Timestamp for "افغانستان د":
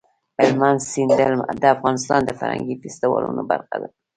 1.75-2.31